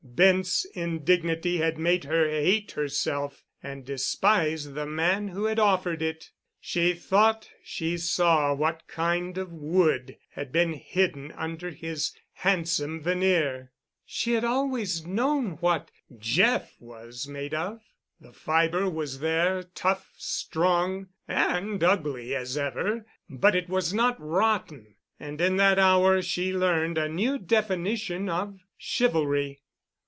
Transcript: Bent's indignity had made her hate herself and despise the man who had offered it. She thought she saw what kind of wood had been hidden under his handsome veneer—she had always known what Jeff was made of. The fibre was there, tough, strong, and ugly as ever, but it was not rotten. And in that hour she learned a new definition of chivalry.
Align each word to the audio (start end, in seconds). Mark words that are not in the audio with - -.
Bent's 0.03 0.65
indignity 0.75 1.57
had 1.59 1.79
made 1.79 2.03
her 2.03 2.27
hate 2.29 2.71
herself 2.73 3.43
and 3.63 3.83
despise 3.85 4.73
the 4.73 4.85
man 4.85 5.29
who 5.29 5.45
had 5.45 5.57
offered 5.57 6.01
it. 6.03 6.29
She 6.59 6.93
thought 6.93 7.49
she 7.63 7.97
saw 7.97 8.53
what 8.53 8.87
kind 8.87 9.37
of 9.39 9.51
wood 9.53 10.17
had 10.33 10.51
been 10.51 10.73
hidden 10.73 11.31
under 11.31 11.71
his 11.71 12.13
handsome 12.33 13.01
veneer—she 13.01 14.33
had 14.33 14.43
always 14.43 15.05
known 15.07 15.51
what 15.53 15.89
Jeff 16.17 16.75
was 16.81 17.25
made 17.27 17.53
of. 17.55 17.79
The 18.19 18.33
fibre 18.33 18.87
was 18.89 19.21
there, 19.21 19.63
tough, 19.73 20.11
strong, 20.17 21.07
and 21.27 21.81
ugly 21.83 22.35
as 22.35 22.57
ever, 22.57 23.05
but 23.27 23.55
it 23.55 23.69
was 23.69 23.91
not 23.93 24.19
rotten. 24.21 24.95
And 25.19 25.39
in 25.41 25.55
that 25.55 25.79
hour 25.79 26.21
she 26.21 26.53
learned 26.53 26.97
a 26.99 27.09
new 27.09 27.39
definition 27.39 28.29
of 28.29 28.59
chivalry. 28.77 29.61